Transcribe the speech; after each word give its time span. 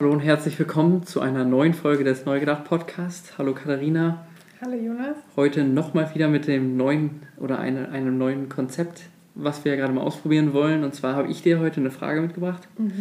Hallo 0.00 0.12
und 0.12 0.20
herzlich 0.20 0.56
willkommen 0.60 1.04
zu 1.04 1.20
einer 1.20 1.44
neuen 1.44 1.74
Folge 1.74 2.04
des 2.04 2.24
Neugedacht 2.24 2.62
Podcast. 2.62 3.36
Hallo 3.36 3.52
Katharina. 3.52 4.28
Hallo 4.60 4.76
Jonas. 4.76 5.16
Heute 5.34 5.64
nochmal 5.64 6.14
wieder 6.14 6.28
mit 6.28 6.46
dem 6.46 6.76
neuen 6.76 7.22
oder 7.36 7.58
eine, 7.58 7.88
einem 7.88 8.16
neuen 8.16 8.48
Konzept, 8.48 9.02
was 9.34 9.64
wir 9.64 9.72
ja 9.72 9.78
gerade 9.78 9.92
mal 9.92 10.02
ausprobieren 10.02 10.52
wollen. 10.52 10.84
Und 10.84 10.94
zwar 10.94 11.16
habe 11.16 11.26
ich 11.26 11.42
dir 11.42 11.58
heute 11.58 11.80
eine 11.80 11.90
Frage 11.90 12.20
mitgebracht, 12.20 12.68
mhm. 12.78 12.92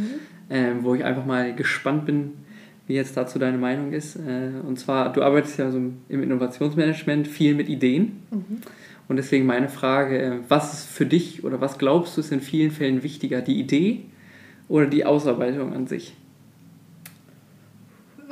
ähm, 0.50 0.84
wo 0.84 0.96
ich 0.96 1.04
einfach 1.04 1.24
mal 1.24 1.54
gespannt 1.54 2.08
bin, 2.08 2.32
wie 2.88 2.96
jetzt 2.96 3.16
dazu 3.16 3.38
deine 3.38 3.60
Meinung 3.60 3.94
ist. 3.94 4.16
Äh, 4.16 4.54
und 4.68 4.80
zwar, 4.80 5.14
du 5.14 5.22
arbeitest 5.22 5.60
ja 5.60 5.70
so 5.70 5.78
im 5.78 6.02
Innovationsmanagement 6.10 7.28
viel 7.28 7.54
mit 7.54 7.70
Ideen. 7.70 8.24
Mhm. 8.32 8.62
Und 9.08 9.18
deswegen 9.18 9.46
meine 9.46 9.70
Frage, 9.70 10.20
äh, 10.20 10.40
was 10.48 10.74
ist 10.74 10.88
für 10.88 11.06
dich 11.06 11.44
oder 11.44 11.62
was 11.62 11.78
glaubst 11.78 12.18
du 12.18 12.22
ist 12.22 12.32
in 12.32 12.42
vielen 12.42 12.72
Fällen 12.72 13.04
wichtiger, 13.04 13.42
die 13.42 13.60
Idee 13.60 14.06
oder 14.68 14.88
die 14.88 15.06
Ausarbeitung 15.06 15.76
an 15.76 15.86
sich? 15.86 16.16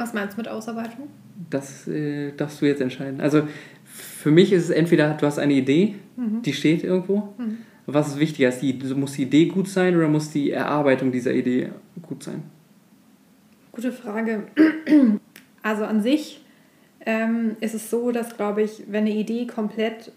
Was 0.05 0.13
meinst 0.13 0.37
du 0.37 0.41
mit 0.41 0.47
Ausarbeitung? 0.47 1.07
Das 1.49 1.87
äh, 1.87 2.31
darfst 2.33 2.61
du 2.61 2.67
jetzt 2.67 2.79
entscheiden. 2.79 3.21
Also 3.21 3.47
für 3.85 4.29
mich 4.29 4.53
ist 4.53 4.65
es 4.65 4.69
entweder, 4.69 5.15
du 5.15 5.25
hast 5.25 5.39
eine 5.39 5.53
Idee, 5.53 5.95
mhm. 6.15 6.43
die 6.43 6.53
steht 6.53 6.83
irgendwo. 6.83 7.33
Mhm. 7.39 7.57
Was 7.87 8.09
ist 8.09 8.19
wichtiger? 8.19 8.49
Ist 8.49 8.59
die, 8.59 8.73
muss 8.93 9.13
die 9.13 9.23
Idee 9.23 9.47
gut 9.47 9.67
sein 9.67 9.95
oder 9.95 10.07
muss 10.07 10.29
die 10.29 10.51
Erarbeitung 10.51 11.11
dieser 11.11 11.33
Idee 11.33 11.71
gut 12.03 12.21
sein? 12.21 12.43
Gute 13.71 13.91
Frage. 13.91 14.43
Also 15.63 15.85
an 15.85 16.03
sich 16.03 16.45
ähm, 17.07 17.55
ist 17.59 17.73
es 17.73 17.89
so, 17.89 18.11
dass, 18.11 18.37
glaube 18.37 18.61
ich, 18.61 18.83
wenn 18.87 19.05
eine 19.05 19.15
Idee 19.15 19.47
komplett 19.47 20.11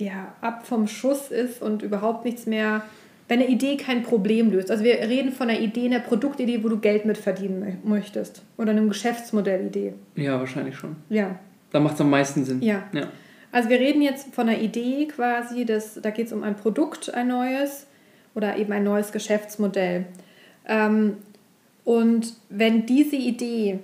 ja, 0.00 0.34
ab 0.40 0.66
vom 0.66 0.88
Schuss 0.88 1.30
ist 1.30 1.60
und 1.60 1.82
überhaupt 1.82 2.24
nichts 2.24 2.46
mehr 2.46 2.82
wenn 3.28 3.40
eine 3.40 3.48
Idee 3.48 3.76
kein 3.76 4.02
Problem 4.02 4.50
löst. 4.50 4.70
Also 4.70 4.84
wir 4.84 4.94
reden 4.94 5.32
von 5.32 5.48
einer 5.48 5.58
Idee, 5.58 5.86
einer 5.86 6.00
Produktidee, 6.00 6.62
wo 6.62 6.68
du 6.68 6.78
Geld 6.78 7.06
mit 7.06 7.16
verdienen 7.16 7.78
möchtest. 7.84 8.42
Oder 8.58 8.72
einer 8.72 8.86
Geschäftsmodellidee. 8.86 9.94
Ja, 10.16 10.38
wahrscheinlich 10.38 10.76
schon. 10.76 10.96
Ja. 11.08 11.38
Da 11.70 11.80
macht 11.80 11.94
es 11.94 12.00
am 12.00 12.10
meisten 12.10 12.44
Sinn. 12.44 12.60
Ja. 12.62 12.84
ja. 12.92 13.08
Also 13.50 13.68
wir 13.68 13.80
reden 13.80 14.02
jetzt 14.02 14.34
von 14.34 14.48
einer 14.48 14.58
Idee 14.58 15.06
quasi, 15.06 15.64
das, 15.64 16.00
da 16.02 16.10
geht 16.10 16.26
es 16.26 16.32
um 16.32 16.42
ein 16.42 16.56
Produkt, 16.56 17.14
ein 17.14 17.28
neues 17.28 17.86
oder 18.34 18.56
eben 18.56 18.72
ein 18.72 18.84
neues 18.84 19.12
Geschäftsmodell. 19.12 20.06
Ähm, 20.66 21.18
und 21.84 22.34
wenn 22.48 22.86
diese 22.86 23.16
Idee 23.16 23.78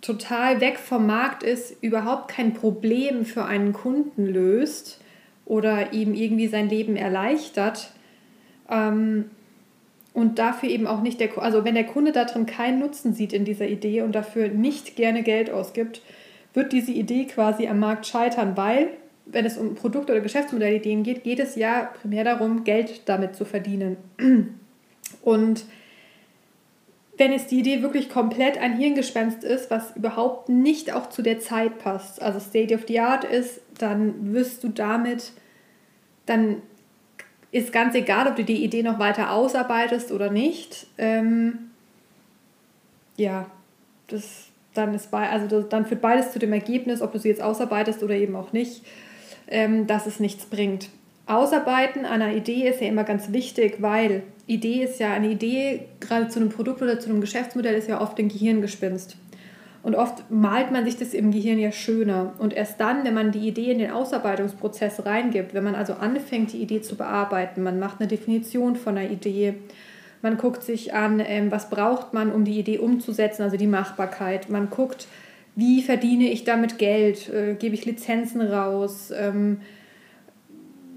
total 0.00 0.60
weg 0.60 0.78
vom 0.78 1.06
Markt 1.06 1.42
ist, 1.42 1.82
überhaupt 1.82 2.28
kein 2.28 2.52
Problem 2.52 3.24
für 3.24 3.44
einen 3.44 3.72
Kunden 3.72 4.26
löst 4.26 5.00
oder 5.46 5.92
ihm 5.92 6.14
irgendwie 6.14 6.48
sein 6.48 6.68
Leben 6.68 6.96
erleichtert, 6.96 7.93
ähm, 8.70 9.30
und 10.12 10.38
dafür 10.38 10.68
eben 10.68 10.86
auch 10.86 11.02
nicht 11.02 11.18
der, 11.20 11.36
also 11.38 11.64
wenn 11.64 11.74
der 11.74 11.86
Kunde 11.86 12.12
darin 12.12 12.46
keinen 12.46 12.78
Nutzen 12.78 13.14
sieht 13.14 13.32
in 13.32 13.44
dieser 13.44 13.66
Idee 13.66 14.02
und 14.02 14.14
dafür 14.14 14.48
nicht 14.48 14.96
gerne 14.96 15.22
Geld 15.22 15.50
ausgibt, 15.50 16.02
wird 16.54 16.72
diese 16.72 16.92
Idee 16.92 17.24
quasi 17.24 17.66
am 17.66 17.80
Markt 17.80 18.06
scheitern, 18.06 18.56
weil 18.56 18.90
wenn 19.26 19.44
es 19.44 19.58
um 19.58 19.74
Produkt- 19.74 20.10
oder 20.10 20.20
Geschäftsmodellideen 20.20 21.02
geht, 21.02 21.24
geht 21.24 21.40
es 21.40 21.56
ja 21.56 21.90
primär 22.00 22.24
darum, 22.24 22.64
Geld 22.64 23.02
damit 23.06 23.34
zu 23.34 23.44
verdienen. 23.44 23.96
Und 25.22 25.64
wenn 27.16 27.32
es 27.32 27.46
die 27.46 27.60
Idee 27.60 27.82
wirklich 27.82 28.10
komplett 28.10 28.58
ein 28.58 28.76
Hirngespenst 28.76 29.44
ist, 29.44 29.70
was 29.70 29.96
überhaupt 29.96 30.48
nicht 30.48 30.92
auch 30.92 31.08
zu 31.08 31.22
der 31.22 31.40
Zeit 31.40 31.78
passt, 31.78 32.20
also 32.20 32.40
State 32.40 32.74
of 32.74 32.82
the 32.86 33.00
Art 33.00 33.24
ist, 33.24 33.60
dann 33.78 34.32
wirst 34.32 34.64
du 34.64 34.68
damit, 34.68 35.32
dann 36.26 36.62
ist 37.54 37.72
ganz 37.72 37.94
egal, 37.94 38.26
ob 38.26 38.34
du 38.34 38.42
die 38.42 38.64
Idee 38.64 38.82
noch 38.82 38.98
weiter 38.98 39.30
ausarbeitest 39.30 40.10
oder 40.10 40.28
nicht. 40.28 40.88
Ähm, 40.98 41.70
ja, 43.16 43.46
das 44.08 44.48
dann 44.74 44.92
ist 44.92 45.12
bei, 45.12 45.30
also 45.30 45.62
dann 45.62 45.86
führt 45.86 46.00
beides 46.00 46.32
zu 46.32 46.40
dem 46.40 46.52
Ergebnis, 46.52 47.00
ob 47.00 47.12
du 47.12 47.20
sie 47.20 47.28
jetzt 47.28 47.40
ausarbeitest 47.40 48.02
oder 48.02 48.16
eben 48.16 48.34
auch 48.34 48.52
nicht, 48.52 48.82
ähm, 49.46 49.86
dass 49.86 50.06
es 50.06 50.18
nichts 50.18 50.46
bringt. 50.46 50.90
Ausarbeiten 51.26 52.04
einer 52.04 52.34
Idee 52.34 52.68
ist 52.68 52.80
ja 52.80 52.88
immer 52.88 53.04
ganz 53.04 53.30
wichtig, 53.30 53.76
weil 53.78 54.24
Idee 54.48 54.82
ist 54.82 54.98
ja 54.98 55.12
eine 55.12 55.28
Idee, 55.28 55.86
gerade 56.00 56.26
zu 56.26 56.40
einem 56.40 56.48
Produkt 56.48 56.82
oder 56.82 56.98
zu 56.98 57.08
einem 57.08 57.20
Geschäftsmodell, 57.20 57.76
ist 57.76 57.88
ja 57.88 58.00
oft 58.00 58.18
ein 58.18 58.28
Gehirngespinst. 58.30 59.16
Und 59.84 59.94
oft 59.94 60.30
malt 60.30 60.72
man 60.72 60.86
sich 60.86 60.96
das 60.96 61.12
im 61.12 61.30
Gehirn 61.30 61.58
ja 61.58 61.70
schöner. 61.70 62.32
Und 62.38 62.54
erst 62.54 62.80
dann, 62.80 63.04
wenn 63.04 63.12
man 63.12 63.32
die 63.32 63.46
Idee 63.46 63.70
in 63.70 63.78
den 63.78 63.90
Ausarbeitungsprozess 63.90 65.04
reingibt, 65.04 65.52
wenn 65.52 65.62
man 65.62 65.74
also 65.74 65.92
anfängt, 65.92 66.54
die 66.54 66.62
Idee 66.62 66.80
zu 66.80 66.96
bearbeiten, 66.96 67.62
man 67.62 67.78
macht 67.78 68.00
eine 68.00 68.08
Definition 68.08 68.76
von 68.76 68.96
einer 68.96 69.10
Idee, 69.10 69.56
man 70.22 70.38
guckt 70.38 70.62
sich 70.62 70.94
an, 70.94 71.20
ähm, 71.20 71.50
was 71.50 71.68
braucht 71.68 72.14
man, 72.14 72.32
um 72.32 72.46
die 72.46 72.58
Idee 72.58 72.78
umzusetzen, 72.78 73.42
also 73.42 73.58
die 73.58 73.66
Machbarkeit. 73.66 74.48
Man 74.48 74.70
guckt, 74.70 75.06
wie 75.54 75.82
verdiene 75.82 76.30
ich 76.30 76.44
damit 76.44 76.78
Geld, 76.78 77.28
äh, 77.28 77.52
gebe 77.52 77.74
ich 77.74 77.84
Lizenzen 77.84 78.40
raus, 78.40 79.12
ähm, 79.14 79.60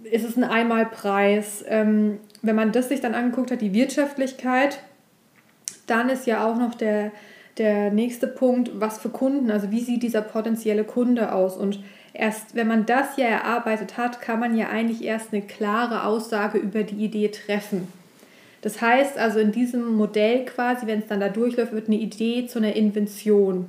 ist 0.10 0.24
es 0.24 0.38
ein 0.38 0.46
Einmalpreis. 0.46 1.66
Ähm, 1.68 2.20
wenn 2.42 2.56
man 2.56 2.72
das 2.72 2.88
sich 2.88 3.02
dann 3.02 3.16
angeguckt 3.16 3.52
hat, 3.52 3.60
die 3.60 3.74
Wirtschaftlichkeit, 3.74 4.80
dann 5.88 6.08
ist 6.08 6.26
ja 6.26 6.48
auch 6.48 6.58
noch 6.58 6.74
der 6.74 7.12
der 7.58 7.92
nächste 7.92 8.28
Punkt, 8.28 8.72
was 8.80 9.00
für 9.00 9.10
Kunden, 9.10 9.52
also 9.52 9.72
wie 9.72 9.80
sieht 9.82 10.04
dieser 10.04 10.22
potenzielle 10.22 10.84
Kunde 10.84 11.34
aus? 11.34 11.58
Und 11.58 11.80
erst 12.14 12.56
wenn 12.56 12.68
man 12.68 12.86
das 12.86 13.18
ja 13.18 13.26
erarbeitet 13.26 13.98
hat, 13.98 14.22
kann 14.22 14.40
man 14.40 14.56
ja 14.56 14.70
eigentlich 14.70 15.04
erst 15.04 15.34
eine 15.34 15.42
klare 15.42 16.04
Aussage 16.04 16.58
über 16.58 16.84
die 16.84 17.04
Idee 17.04 17.30
treffen. 17.30 17.88
Das 18.62 18.82
heißt 18.82 19.18
also 19.18 19.40
in 19.40 19.52
diesem 19.52 19.96
Modell 19.96 20.46
quasi, 20.46 20.88
wenn 20.88 21.00
es 21.00 21.08
dann 21.08 21.20
da 21.20 21.30
durchläuft, 21.30 21.74
wird 21.74 21.88
eine 21.88 21.98
Idee 21.98 22.48
zu 22.48 22.60
einer 22.60 22.76
Invention. 22.76 23.68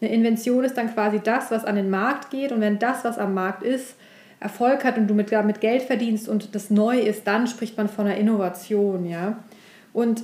Eine 0.00 0.12
Invention 0.12 0.64
ist 0.64 0.76
dann 0.76 0.92
quasi 0.92 1.20
das, 1.20 1.50
was 1.50 1.64
an 1.64 1.76
den 1.76 1.90
Markt 1.90 2.30
geht 2.30 2.52
und 2.52 2.60
wenn 2.60 2.78
das, 2.78 3.04
was 3.04 3.18
am 3.18 3.34
Markt 3.34 3.62
ist, 3.62 3.96
Erfolg 4.38 4.84
hat 4.84 4.98
und 4.98 5.08
du 5.08 5.14
mit, 5.14 5.32
damit 5.32 5.60
Geld 5.60 5.82
verdienst 5.82 6.28
und 6.28 6.54
das 6.54 6.68
neu 6.68 6.98
ist, 6.98 7.26
dann 7.26 7.46
spricht 7.46 7.78
man 7.78 7.88
von 7.88 8.06
einer 8.06 8.16
Innovation, 8.16 9.06
ja. 9.06 9.38
Und 9.94 10.22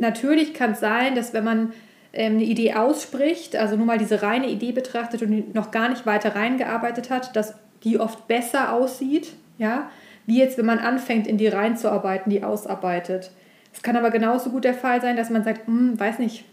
natürlich 0.00 0.54
kann 0.54 0.72
es 0.72 0.80
sein, 0.80 1.14
dass 1.14 1.32
wenn 1.32 1.44
man 1.44 1.72
ähm, 2.12 2.34
eine 2.34 2.44
Idee 2.44 2.74
ausspricht, 2.74 3.56
also 3.56 3.76
nur 3.76 3.86
mal 3.86 3.98
diese 3.98 4.22
reine 4.22 4.48
Idee 4.48 4.72
betrachtet 4.72 5.22
und 5.22 5.54
noch 5.54 5.70
gar 5.70 5.88
nicht 5.88 6.06
weiter 6.06 6.34
reingearbeitet 6.34 7.10
hat, 7.10 7.36
dass 7.36 7.54
die 7.84 7.98
oft 7.98 8.26
besser 8.28 8.72
aussieht, 8.72 9.32
ja, 9.58 9.90
wie 10.26 10.38
jetzt, 10.38 10.58
wenn 10.58 10.66
man 10.66 10.78
anfängt, 10.78 11.26
in 11.26 11.38
die 11.38 11.48
reinzuarbeiten, 11.48 12.30
die 12.30 12.42
ausarbeitet. 12.42 13.30
Es 13.72 13.82
kann 13.82 13.96
aber 13.96 14.10
genauso 14.10 14.50
gut 14.50 14.64
der 14.64 14.74
Fall 14.74 15.00
sein, 15.00 15.16
dass 15.16 15.30
man 15.30 15.44
sagt, 15.44 15.66
hm, 15.66 15.98
weiß 15.98 16.18
nicht, 16.18 16.44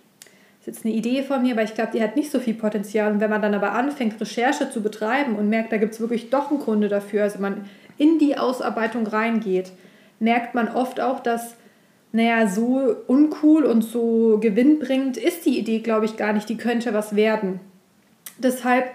ist 0.59 0.67
jetzt 0.67 0.85
eine 0.85 0.93
Idee 0.93 1.23
von 1.23 1.41
mir, 1.41 1.53
aber 1.53 1.63
ich 1.63 1.73
glaube, 1.73 1.91
die 1.93 2.01
hat 2.01 2.15
nicht 2.15 2.31
so 2.31 2.39
viel 2.39 2.53
Potenzial. 2.53 3.11
Und 3.11 3.19
wenn 3.19 3.29
man 3.29 3.41
dann 3.41 3.55
aber 3.55 3.73
anfängt, 3.73 4.19
Recherche 4.19 4.69
zu 4.69 4.81
betreiben 4.81 5.35
und 5.35 5.49
merkt, 5.49 5.71
da 5.71 5.77
gibt 5.77 5.93
es 5.93 5.99
wirklich 5.99 6.29
doch 6.29 6.51
einen 6.51 6.59
Kunde 6.59 6.89
dafür, 6.89 7.23
also 7.23 7.39
man 7.39 7.65
in 7.97 8.19
die 8.19 8.37
Ausarbeitung 8.37 9.07
reingeht, 9.07 9.71
merkt 10.19 10.55
man 10.55 10.67
oft 10.67 10.99
auch, 10.99 11.19
dass 11.19 11.55
naja, 12.17 12.47
so 12.47 12.95
uncool 13.05 13.63
und 13.63 13.83
so 13.83 14.39
gewinnbringend 14.41 15.17
ist 15.17 15.45
die 15.45 15.59
Idee, 15.59 15.79
glaube 15.79 16.05
ich, 16.05 16.17
gar 16.17 16.33
nicht. 16.33 16.49
Die 16.49 16.57
könnte 16.57 16.91
was 16.95 17.15
werden. 17.15 17.59
Deshalb, 18.39 18.85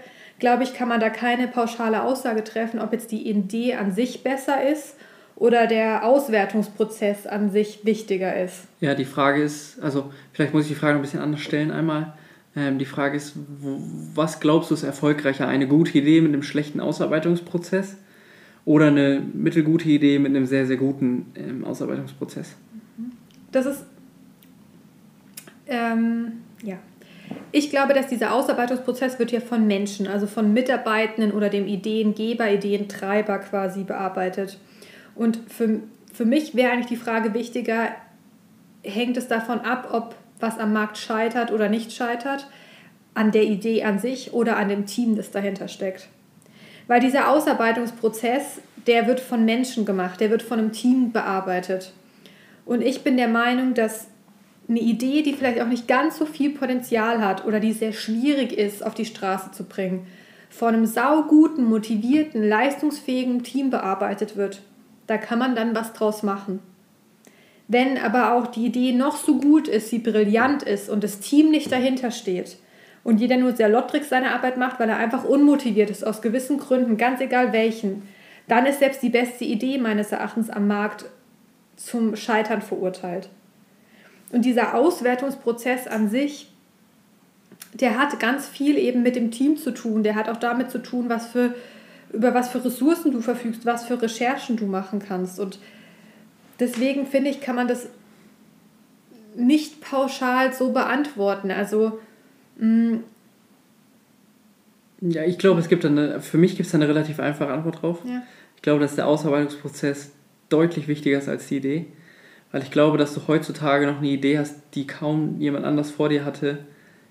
glaube 0.40 0.64
ich, 0.64 0.74
kann 0.74 0.88
man 0.88 0.98
da 0.98 1.08
keine 1.08 1.46
pauschale 1.46 2.02
Aussage 2.02 2.42
treffen, 2.42 2.80
ob 2.80 2.92
jetzt 2.92 3.12
die 3.12 3.28
Idee 3.28 3.74
an 3.74 3.92
sich 3.92 4.24
besser 4.24 4.68
ist 4.68 4.96
oder 5.36 5.68
der 5.68 6.04
Auswertungsprozess 6.04 7.28
an 7.28 7.50
sich 7.50 7.84
wichtiger 7.84 8.34
ist. 8.36 8.64
Ja, 8.80 8.96
die 8.96 9.04
Frage 9.04 9.40
ist, 9.40 9.80
also 9.80 10.10
vielleicht 10.32 10.52
muss 10.52 10.64
ich 10.64 10.70
die 10.70 10.74
Frage 10.74 10.96
ein 10.96 11.02
bisschen 11.02 11.20
anders 11.20 11.42
stellen 11.42 11.70
einmal. 11.70 12.14
Ähm, 12.56 12.80
die 12.80 12.86
Frage 12.86 13.16
ist, 13.16 13.34
wo, 13.60 13.78
was 14.14 14.40
glaubst 14.40 14.70
du 14.70 14.74
ist 14.74 14.82
erfolgreicher? 14.82 15.46
Eine 15.46 15.68
gute 15.68 15.96
Idee 15.96 16.20
mit 16.20 16.32
einem 16.32 16.42
schlechten 16.42 16.80
Ausarbeitungsprozess 16.80 17.96
oder 18.64 18.88
eine 18.88 19.22
mittelgute 19.32 19.88
Idee 19.88 20.18
mit 20.18 20.30
einem 20.34 20.46
sehr, 20.46 20.66
sehr 20.66 20.76
guten 20.76 21.26
ähm, 21.36 21.64
Ausarbeitungsprozess? 21.64 22.56
Das 23.52 23.66
ist, 23.66 23.84
ähm, 25.66 26.42
ja. 26.62 26.78
Ich 27.50 27.70
glaube, 27.70 27.94
dass 27.94 28.08
dieser 28.08 28.34
Ausarbeitungsprozess 28.34 29.18
wird 29.18 29.30
ja 29.30 29.40
von 29.40 29.66
Menschen, 29.66 30.06
also 30.06 30.26
von 30.26 30.52
Mitarbeitenden 30.52 31.32
oder 31.32 31.48
dem 31.48 31.66
Ideengeber, 31.66 32.50
Ideentreiber 32.50 33.38
quasi 33.38 33.84
bearbeitet. 33.84 34.58
Und 35.14 35.38
für, 35.48 35.80
für 36.12 36.24
mich 36.24 36.54
wäre 36.54 36.72
eigentlich 36.72 36.86
die 36.86 36.96
Frage 36.96 37.34
wichtiger, 37.34 37.90
hängt 38.82 39.16
es 39.16 39.28
davon 39.28 39.60
ab, 39.60 39.88
ob 39.92 40.14
was 40.40 40.58
am 40.58 40.72
Markt 40.72 40.98
scheitert 40.98 41.52
oder 41.52 41.68
nicht 41.68 41.92
scheitert, 41.92 42.48
an 43.14 43.30
der 43.30 43.44
Idee 43.44 43.84
an 43.84 43.98
sich 43.98 44.32
oder 44.32 44.56
an 44.56 44.68
dem 44.68 44.86
Team, 44.86 45.16
das 45.16 45.30
dahinter 45.30 45.68
steckt. 45.68 46.08
Weil 46.88 47.00
dieser 47.00 47.30
Ausarbeitungsprozess, 47.30 48.60
der 48.86 49.06
wird 49.06 49.20
von 49.20 49.44
Menschen 49.44 49.84
gemacht, 49.84 50.20
der 50.20 50.30
wird 50.30 50.42
von 50.42 50.58
einem 50.58 50.72
Team 50.72 51.12
bearbeitet. 51.12 51.92
Und 52.64 52.82
ich 52.82 53.02
bin 53.02 53.16
der 53.16 53.28
Meinung, 53.28 53.74
dass 53.74 54.06
eine 54.68 54.80
Idee, 54.80 55.22
die 55.22 55.34
vielleicht 55.34 55.60
auch 55.60 55.66
nicht 55.66 55.88
ganz 55.88 56.18
so 56.18 56.26
viel 56.26 56.50
Potenzial 56.50 57.24
hat 57.24 57.44
oder 57.44 57.60
die 57.60 57.72
sehr 57.72 57.92
schwierig 57.92 58.52
ist, 58.52 58.84
auf 58.84 58.94
die 58.94 59.04
Straße 59.04 59.50
zu 59.52 59.64
bringen, 59.64 60.06
von 60.48 60.74
einem 60.74 60.86
sauguten, 60.86 61.64
motivierten, 61.64 62.46
leistungsfähigen 62.46 63.42
Team 63.42 63.70
bearbeitet 63.70 64.36
wird, 64.36 64.62
da 65.06 65.18
kann 65.18 65.38
man 65.38 65.56
dann 65.56 65.74
was 65.74 65.92
draus 65.92 66.22
machen. 66.22 66.60
Wenn 67.68 67.98
aber 67.98 68.34
auch 68.34 68.46
die 68.48 68.66
Idee 68.66 68.92
noch 68.92 69.16
so 69.16 69.38
gut 69.38 69.66
ist, 69.66 69.88
sie 69.88 69.98
brillant 69.98 70.62
ist 70.62 70.90
und 70.90 71.02
das 71.02 71.20
Team 71.20 71.50
nicht 71.50 71.72
dahinter 71.72 72.10
steht 72.10 72.58
und 73.02 73.18
jeder 73.18 73.38
nur 73.38 73.52
sehr 73.52 73.68
lottrig 73.68 74.04
seine 74.04 74.32
Arbeit 74.32 74.58
macht, 74.58 74.78
weil 74.78 74.88
er 74.88 74.98
einfach 74.98 75.24
unmotiviert 75.24 75.90
ist, 75.90 76.06
aus 76.06 76.22
gewissen 76.22 76.58
Gründen, 76.58 76.96
ganz 76.96 77.20
egal 77.20 77.52
welchen, 77.52 78.02
dann 78.46 78.66
ist 78.66 78.80
selbst 78.80 79.02
die 79.02 79.08
beste 79.08 79.44
Idee 79.44 79.78
meines 79.78 80.12
Erachtens 80.12 80.50
am 80.50 80.66
Markt 80.66 81.06
zum 81.76 82.16
Scheitern 82.16 82.62
verurteilt. 82.62 83.28
Und 84.30 84.44
dieser 84.44 84.74
Auswertungsprozess 84.74 85.86
an 85.86 86.08
sich, 86.08 86.50
der 87.74 87.98
hat 87.98 88.18
ganz 88.20 88.46
viel 88.46 88.78
eben 88.78 89.02
mit 89.02 89.16
dem 89.16 89.30
Team 89.30 89.56
zu 89.56 89.72
tun. 89.72 90.02
Der 90.02 90.14
hat 90.14 90.28
auch 90.28 90.38
damit 90.38 90.70
zu 90.70 90.78
tun, 90.78 91.08
was 91.08 91.26
für, 91.26 91.54
über 92.12 92.34
was 92.34 92.48
für 92.48 92.64
Ressourcen 92.64 93.12
du 93.12 93.20
verfügst, 93.20 93.66
was 93.66 93.84
für 93.84 94.00
Recherchen 94.00 94.56
du 94.56 94.66
machen 94.66 95.00
kannst. 95.00 95.38
Und 95.38 95.58
deswegen 96.60 97.06
finde 97.06 97.30
ich, 97.30 97.40
kann 97.40 97.56
man 97.56 97.68
das 97.68 97.88
nicht 99.34 99.80
pauschal 99.80 100.52
so 100.52 100.72
beantworten. 100.72 101.50
Also 101.50 101.98
mh, 102.56 102.66
mm, 102.66 103.04
ja, 105.04 105.24
ich 105.24 105.36
glaube, 105.36 105.58
es 105.58 105.68
gibt 105.68 105.84
eine, 105.84 106.20
für 106.20 106.38
mich 106.38 106.56
gibt 106.56 106.68
es 106.68 106.74
eine 106.76 106.86
relativ 106.86 107.18
einfache 107.18 107.52
Antwort 107.52 107.82
drauf. 107.82 107.98
Ja. 108.04 108.22
Ich 108.54 108.62
glaube, 108.62 108.80
dass 108.80 108.94
der 108.94 109.08
Ausarbeitungsprozess 109.08 110.12
deutlich 110.52 110.88
wichtiger 110.88 111.18
ist 111.18 111.28
als 111.28 111.48
die 111.48 111.56
Idee. 111.56 111.86
Weil 112.52 112.62
ich 112.62 112.70
glaube, 112.70 112.98
dass 112.98 113.14
du 113.14 113.22
heutzutage 113.26 113.86
noch 113.86 113.98
eine 113.98 114.08
Idee 114.08 114.38
hast, 114.38 114.56
die 114.74 114.86
kaum 114.86 115.40
jemand 115.40 115.64
anders 115.64 115.90
vor 115.90 116.10
dir 116.10 116.24
hatte, 116.24 116.58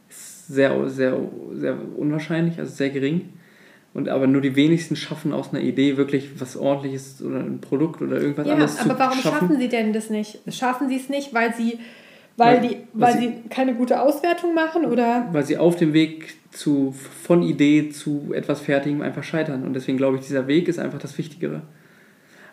ist 0.07 0.47
sehr, 0.47 0.87
sehr, 0.89 1.19
sehr 1.53 1.77
unwahrscheinlich, 1.97 2.59
also 2.59 2.71
sehr 2.71 2.91
gering. 2.91 3.33
Und 3.93 4.07
aber 4.07 4.27
nur 4.27 4.41
die 4.41 4.55
wenigsten 4.55 4.95
schaffen 4.95 5.33
aus 5.33 5.51
einer 5.51 5.61
Idee 5.61 5.97
wirklich 5.97 6.39
was 6.39 6.55
ordentliches 6.55 7.21
oder 7.21 7.39
ein 7.39 7.59
Produkt 7.59 8.01
oder 8.01 8.21
irgendwas 8.21 8.47
ja, 8.47 8.53
anderes 8.53 8.71
zu 8.71 8.77
schaffen. 8.77 8.91
Aber 8.91 8.99
warum 8.99 9.19
schaffen 9.19 9.59
sie 9.59 9.67
denn 9.67 9.91
das 9.91 10.09
nicht? 10.09 10.39
Schaffen 10.47 10.87
sie 10.87 10.95
es 10.95 11.09
nicht, 11.09 11.33
weil 11.33 11.53
sie, 11.53 11.79
weil, 12.37 12.61
weil 12.61 12.69
die, 12.69 12.77
weil 12.93 13.13
sie, 13.13 13.19
sie 13.19 13.49
keine 13.49 13.73
gute 13.73 13.99
Auswertung 13.99 14.53
machen 14.53 14.85
oder? 14.85 15.27
Weil 15.33 15.43
sie 15.43 15.57
auf 15.57 15.75
dem 15.75 15.91
Weg 15.91 16.35
zu, 16.51 16.93
von 16.93 17.41
Idee 17.41 17.89
zu 17.89 18.31
etwas 18.33 18.61
Fertigem 18.61 19.01
einfach 19.01 19.23
scheitern. 19.23 19.63
Und 19.63 19.73
deswegen 19.73 19.97
glaube 19.97 20.17
ich, 20.17 20.23
dieser 20.23 20.47
Weg 20.47 20.67
ist 20.69 20.79
einfach 20.79 20.99
das 20.99 21.17
Wichtigere. 21.17 21.63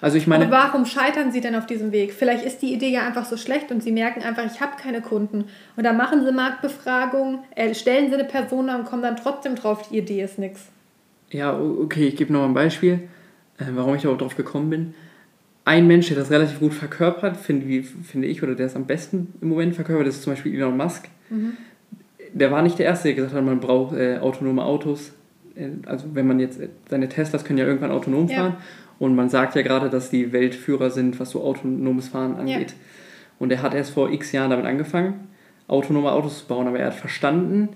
Also 0.00 0.17
ich 0.17 0.27
meine. 0.27 0.47
Aber 0.47 0.56
warum 0.56 0.87
scheitern 0.87 1.33
sie 1.33 1.41
denn 1.41 1.55
auf 1.56 1.67
diesem 1.67 1.93
Weg? 1.93 2.12
Vielleicht 2.12 2.45
ist 2.45 2.62
die 2.62 2.73
Idee 2.73 2.91
ja 2.91 3.06
einfach 3.06 3.25
so 3.25 3.37
schlecht 3.37 3.71
und 3.73 3.83
sie 3.83 3.93
merken 3.93 4.23
einfach, 4.23 4.45
ich 4.47 4.61
habe 4.61 4.73
keine 4.81 5.00
Kunden. 5.00 5.45
Und 5.77 5.85
dann 5.85 5.97
machen 5.97 6.25
sie 6.25 6.33
Marktbefragungen, 6.33 7.41
stellen 7.73 8.09
sie 8.09 8.15
eine 8.15 8.25
Person 8.25 8.71
und 8.71 8.85
kommen 8.85 9.03
dann 9.03 9.17
trotzdem 9.17 9.56
drauf, 9.56 9.89
die 9.91 9.99
Idee 9.99 10.23
ist 10.23 10.39
nichts. 10.39 10.69
Ja, 11.31 11.59
okay, 11.59 12.06
ich 12.09 12.17
gebe 12.17 12.33
noch 12.33 12.45
ein 12.45 12.55
Beispiel, 12.55 13.00
äh, 13.59 13.65
warum 13.75 13.95
ich 13.95 14.03
darauf 14.03 14.37
gekommen 14.37 14.71
bin. 14.71 14.95
Ein 15.65 15.87
Mensch, 15.87 16.09
der 16.09 16.17
das 16.17 16.31
relativ 16.31 16.61
gut 16.61 16.73
verkörpert, 16.73 17.37
finde, 17.37 17.83
finde 17.83 18.29
ich, 18.29 18.43
oder 18.43 18.55
der 18.55 18.67
es 18.67 18.77
am 18.77 18.87
besten 18.87 19.35
im 19.43 19.50
Moment 19.50 19.75
verkörpert, 19.75 20.06
ist 20.06 20.23
zum 20.23 20.33
Beispiel 20.33 20.55
Elon 20.55 20.77
Musk. 20.77 21.09
Mhm. 21.29 21.59
Der 22.33 22.50
war 22.50 22.62
nicht 22.62 22.79
der 22.79 22.87
Erste, 22.87 23.09
der 23.09 23.15
gesagt 23.15 23.35
hat, 23.35 23.45
man 23.45 23.61
braucht 23.61 23.95
äh, 23.95 24.19
autonome 24.19 24.65
Autos. 24.65 25.12
Äh, 25.55 25.69
also 25.85 26.06
wenn 26.15 26.27
man 26.27 26.41
jetzt, 26.41 26.59
äh, 26.59 26.69
seine 26.89 27.09
Teslas 27.09 27.45
können 27.45 27.59
ja 27.59 27.67
irgendwann 27.67 27.91
autonom 27.91 28.29
fahren. 28.29 28.55
Ja. 28.59 28.62
Und 28.99 29.15
man 29.15 29.29
sagt 29.29 29.55
ja 29.55 29.62
gerade, 29.62 29.91
dass 29.91 30.11
die 30.11 30.33
Weltführer 30.33 30.91
sind, 30.91 31.21
was 31.21 31.31
so 31.31 31.43
autonomes 31.43 32.09
Fahren 32.09 32.37
angeht. 32.37 32.71
Ja. 32.71 32.77
Und 33.39 33.53
er 33.53 33.62
hat 33.62 33.75
erst 33.75 33.93
vor 33.93 34.11
x 34.11 34.33
Jahren 34.33 34.50
damit 34.50 34.67
angefangen, 34.67 35.29
autonome 35.69 36.11
Autos 36.11 36.41
zu 36.41 36.47
bauen, 36.47 36.67
aber 36.67 36.81
er 36.81 36.87
hat 36.87 36.95
verstanden, 36.95 37.69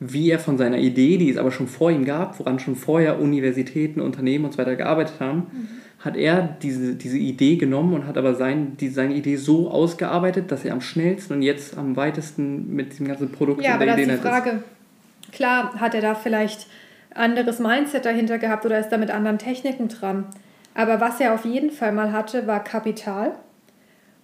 wie 0.00 0.30
er 0.30 0.38
von 0.38 0.58
seiner 0.58 0.78
Idee, 0.78 1.18
die 1.18 1.30
es 1.30 1.36
aber 1.36 1.52
schon 1.52 1.68
vor 1.68 1.90
ihm 1.90 2.04
gab, 2.04 2.38
woran 2.38 2.58
schon 2.58 2.76
vorher 2.76 3.20
Universitäten, 3.20 4.00
Unternehmen 4.00 4.44
und 4.44 4.52
so 4.52 4.58
weiter 4.58 4.74
gearbeitet 4.74 5.20
haben, 5.20 5.38
mhm. 5.38 5.68
hat 6.00 6.16
er 6.16 6.56
diese, 6.62 6.94
diese 6.94 7.16
Idee 7.16 7.56
genommen 7.56 7.94
und 7.94 8.06
hat 8.06 8.18
aber 8.18 8.34
sein, 8.34 8.76
die, 8.78 8.88
seine 8.88 9.14
Idee 9.14 9.36
so 9.36 9.70
ausgearbeitet, 9.70 10.50
dass 10.50 10.64
er 10.64 10.72
am 10.72 10.80
schnellsten 10.80 11.34
und 11.34 11.42
jetzt 11.42 11.78
am 11.78 11.96
weitesten 11.96 12.74
mit 12.74 12.92
diesem 12.92 13.06
ganzen 13.06 13.30
Produkt 13.30 13.62
ja, 13.62 13.74
aber 13.74 13.86
da 13.86 13.94
ist 13.94 14.10
die 14.10 14.16
Frage, 14.16 14.50
ist. 14.50 15.32
klar 15.32 15.74
hat 15.76 15.94
er 15.94 16.00
da 16.00 16.14
vielleicht 16.16 16.66
anderes 17.14 17.60
Mindset 17.60 18.04
dahinter 18.04 18.38
gehabt 18.38 18.66
oder 18.66 18.80
ist 18.80 18.88
da 18.88 18.96
mit 18.96 19.12
anderen 19.12 19.38
Techniken 19.38 19.88
dran. 19.88 20.26
Aber 20.74 21.00
was 21.00 21.20
er 21.20 21.34
auf 21.34 21.44
jeden 21.44 21.70
Fall 21.70 21.92
mal 21.92 22.12
hatte, 22.12 22.46
war 22.46 22.62
Kapital. 22.62 23.32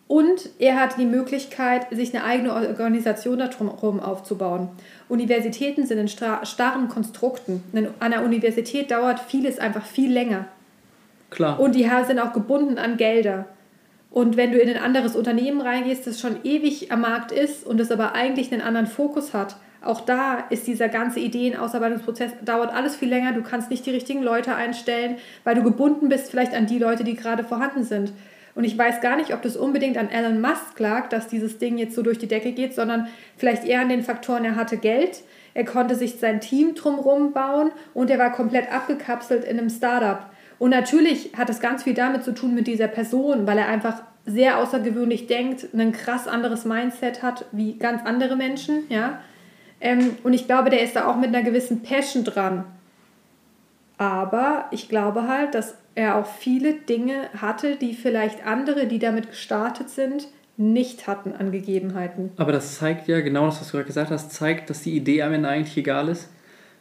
Und 0.08 0.50
er 0.58 0.80
hatte 0.80 0.96
die 0.98 1.06
Möglichkeit, 1.06 1.86
sich 1.92 2.12
eine 2.12 2.24
eigene 2.24 2.52
Organisation 2.52 3.38
darum 3.38 4.00
aufzubauen. 4.00 4.68
Universitäten 5.08 5.86
sind 5.86 5.98
in 5.98 6.08
starren 6.08 6.88
Konstrukten. 6.88 7.62
An 8.00 8.10
der 8.10 8.24
Universität 8.24 8.90
dauert 8.90 9.20
vieles 9.20 9.60
einfach 9.60 9.86
viel 9.86 10.12
länger. 10.12 10.46
Klar. 11.30 11.60
Und 11.60 11.76
die 11.76 11.88
sind 12.06 12.18
auch 12.18 12.32
gebunden 12.32 12.76
an 12.76 12.96
Gelder. 12.96 13.46
Und 14.10 14.36
wenn 14.36 14.50
du 14.50 14.58
in 14.58 14.68
ein 14.68 14.82
anderes 14.82 15.14
Unternehmen 15.14 15.60
reingehst, 15.60 16.08
das 16.08 16.18
schon 16.18 16.42
ewig 16.42 16.90
am 16.90 17.02
Markt 17.02 17.30
ist 17.30 17.64
und 17.64 17.78
das 17.78 17.92
aber 17.92 18.12
eigentlich 18.16 18.52
einen 18.52 18.62
anderen 18.62 18.88
Fokus 18.88 19.32
hat, 19.32 19.54
auch 19.82 20.00
da 20.02 20.44
ist 20.50 20.66
dieser 20.66 20.88
ganze 20.88 21.20
Ideenausarbeitungsprozess, 21.20 22.32
dauert 22.44 22.72
alles 22.72 22.96
viel 22.96 23.08
länger. 23.08 23.32
Du 23.32 23.42
kannst 23.42 23.70
nicht 23.70 23.86
die 23.86 23.90
richtigen 23.90 24.22
Leute 24.22 24.54
einstellen, 24.54 25.16
weil 25.44 25.54
du 25.54 25.62
gebunden 25.62 26.08
bist 26.08 26.30
vielleicht 26.30 26.54
an 26.54 26.66
die 26.66 26.78
Leute, 26.78 27.04
die 27.04 27.14
gerade 27.14 27.44
vorhanden 27.44 27.84
sind. 27.84 28.12
Und 28.54 28.64
ich 28.64 28.76
weiß 28.76 29.00
gar 29.00 29.16
nicht, 29.16 29.32
ob 29.32 29.42
das 29.42 29.56
unbedingt 29.56 29.96
an 29.96 30.10
Elon 30.10 30.40
Musk 30.40 30.78
lag, 30.78 31.08
dass 31.08 31.28
dieses 31.28 31.58
Ding 31.58 31.78
jetzt 31.78 31.94
so 31.94 32.02
durch 32.02 32.18
die 32.18 32.28
Decke 32.28 32.52
geht, 32.52 32.74
sondern 32.74 33.08
vielleicht 33.36 33.64
eher 33.64 33.80
an 33.80 33.88
den 33.88 34.02
Faktoren, 34.02 34.44
er 34.44 34.56
hatte 34.56 34.76
Geld, 34.76 35.22
er 35.54 35.64
konnte 35.64 35.94
sich 35.94 36.18
sein 36.18 36.40
Team 36.40 36.74
drumherum 36.74 37.32
bauen 37.32 37.70
und 37.94 38.10
er 38.10 38.18
war 38.18 38.32
komplett 38.32 38.72
abgekapselt 38.72 39.44
in 39.44 39.58
einem 39.58 39.70
Startup. 39.70 40.26
Und 40.58 40.70
natürlich 40.70 41.32
hat 41.38 41.48
es 41.48 41.60
ganz 41.60 41.84
viel 41.84 41.94
damit 41.94 42.22
zu 42.22 42.32
tun 42.32 42.54
mit 42.54 42.66
dieser 42.66 42.88
Person, 42.88 43.46
weil 43.46 43.56
er 43.56 43.68
einfach 43.68 44.02
sehr 44.26 44.58
außergewöhnlich 44.58 45.26
denkt, 45.26 45.68
ein 45.74 45.92
krass 45.92 46.28
anderes 46.28 46.64
Mindset 46.64 47.22
hat 47.22 47.46
wie 47.52 47.78
ganz 47.78 48.02
andere 48.04 48.36
Menschen, 48.36 48.84
ja. 48.90 49.20
Ähm, 49.80 50.16
und 50.22 50.32
ich 50.32 50.46
glaube, 50.46 50.70
der 50.70 50.82
ist 50.82 50.96
da 50.96 51.06
auch 51.06 51.16
mit 51.16 51.28
einer 51.28 51.42
gewissen 51.42 51.82
Passion 51.82 52.24
dran. 52.24 52.64
Aber 53.98 54.66
ich 54.70 54.88
glaube 54.88 55.28
halt, 55.28 55.54
dass 55.54 55.74
er 55.94 56.16
auch 56.16 56.26
viele 56.26 56.74
Dinge 56.74 57.28
hatte, 57.36 57.76
die 57.76 57.94
vielleicht 57.94 58.46
andere, 58.46 58.86
die 58.86 58.98
damit 58.98 59.30
gestartet 59.30 59.90
sind, 59.90 60.28
nicht 60.56 61.06
hatten 61.06 61.32
an 61.32 61.52
Gegebenheiten. 61.52 62.30
Aber 62.36 62.52
das 62.52 62.76
zeigt 62.76 63.08
ja, 63.08 63.20
genau 63.20 63.46
das, 63.46 63.60
was 63.60 63.68
du 63.68 63.72
gerade 63.78 63.86
gesagt 63.86 64.10
hast, 64.10 64.32
zeigt, 64.32 64.70
dass 64.70 64.82
die 64.82 64.94
Idee 64.94 65.22
am 65.22 65.32
Ende 65.32 65.48
eigentlich 65.48 65.76
egal 65.76 66.08
ist. 66.08 66.28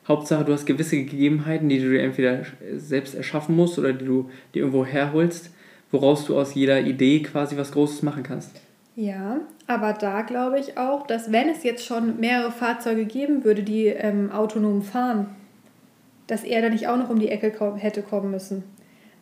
Hauptsache, 0.08 0.44
du 0.44 0.54
hast 0.54 0.66
gewisse 0.66 0.98
Gegebenheiten, 0.98 1.70
die 1.70 1.80
du 1.80 1.92
dir 1.92 2.02
entweder 2.02 2.44
selbst 2.76 3.16
erschaffen 3.16 3.56
musst 3.56 3.78
oder 3.80 3.94
die 3.94 4.06
du 4.06 4.30
dir 4.54 4.60
irgendwo 4.60 4.86
herholst, 4.86 5.52
woraus 5.92 6.26
du 6.26 6.38
aus 6.38 6.56
jeder 6.56 6.82
Idee 6.82 7.22
quasi 7.22 7.58
was 7.58 7.72
Großes 7.72 8.02
machen 8.02 8.24
kannst. 8.24 8.60
Ja, 9.00 9.40
aber 9.66 9.94
da 9.94 10.24
glaube 10.24 10.60
ich 10.60 10.78
auch, 10.78 11.08
dass 11.08 11.32
wenn 11.32 11.48
es 11.48 11.64
jetzt 11.64 11.86
schon 11.86 12.20
mehrere 12.20 12.52
Fahrzeuge 12.52 13.06
geben 13.06 13.46
würde, 13.46 13.64
die 13.64 13.86
ähm, 13.86 14.30
autonom 14.30 14.82
fahren, 14.82 15.28
dass 16.28 16.44
er 16.44 16.62
da 16.62 16.68
nicht 16.68 16.90
auch 16.90 16.98
noch 16.98 17.10
um 17.10 17.18
die 17.18 17.30
Ecke 17.30 17.50
kom 17.50 17.78
hätte 17.78 18.02
kommen 18.02 18.30
müssen. 18.30 18.66